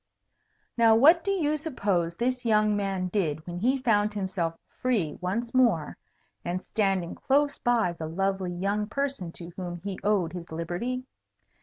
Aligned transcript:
Now 0.77 0.95
what 0.95 1.23
do 1.23 1.29
you 1.29 1.55
suppose 1.57 2.17
this 2.17 2.43
young 2.43 2.75
man 2.75 3.09
did 3.09 3.45
when 3.45 3.59
he 3.59 3.83
found 3.83 4.15
himself 4.15 4.57
free 4.81 5.15
once 5.21 5.53
more, 5.53 5.95
and 6.43 6.65
standing 6.71 7.13
close 7.13 7.59
by 7.59 7.93
the 7.93 8.07
lovely 8.07 8.51
young 8.51 8.87
person 8.87 9.31
to 9.33 9.51
whom 9.55 9.77
he 9.83 9.99
owed 10.03 10.33
his 10.33 10.51
liberty? 10.51 11.03